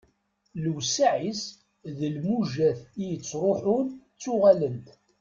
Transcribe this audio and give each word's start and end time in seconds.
Lewseɛ-is 0.63 1.41
d 1.97 1.99
lmujat 2.15 2.79
i 3.03 3.05
ittruḥun 3.15 3.87
ttuɣalent. 4.13 4.87